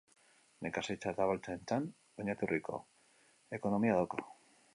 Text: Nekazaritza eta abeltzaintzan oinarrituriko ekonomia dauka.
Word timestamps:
Nekazaritza 0.67 1.11
eta 1.15 1.23
abeltzaintzan 1.27 1.85
oinarrituriko 2.23 2.81
ekonomia 3.61 4.01
dauka. 4.03 4.27